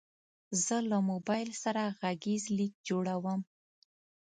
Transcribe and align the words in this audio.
زه 0.63 0.77
له 0.89 0.97
موبایل 1.09 1.49
سره 1.63 1.81
غږیز 1.99 2.43
لیک 2.57 2.73
جوړوم. 2.87 3.39